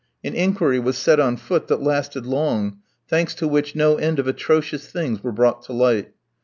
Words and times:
An 0.23 0.33
inquiry 0.33 0.79
was 0.79 0.97
set 0.97 1.19
on 1.19 1.37
foot 1.37 1.67
that 1.67 1.83
lasted 1.83 2.25
long, 2.25 2.79
thanks 3.07 3.35
to 3.35 3.47
which 3.47 3.75
no 3.75 3.97
end 3.97 4.17
of 4.17 4.25
atrocious 4.27 4.87
things 4.87 5.23
were 5.23 5.31
brought 5.31 5.61
to 5.65 5.73
light. 5.73 6.11